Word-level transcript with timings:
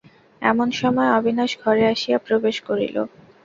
এমন 0.41 0.67
সময় 0.79 1.09
অবিনাশ 1.17 1.51
ঘরে 1.63 1.83
আসিয়া 1.93 2.17
প্রবেশ 2.27 2.55
করিল। 2.67 2.95